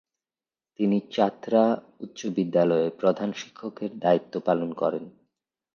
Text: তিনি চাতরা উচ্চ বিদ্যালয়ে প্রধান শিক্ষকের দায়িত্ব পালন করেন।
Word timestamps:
তিনি 0.79 0.97
চাতরা 1.11 1.63
উচ্চ 1.99 2.19
বিদ্যালয়ে 2.27 2.87
প্রধান 2.99 3.29
শিক্ষকের 3.33 3.91
দায়িত্ব 3.99 4.33
পালন 4.39 4.69
করেন। 4.73 5.03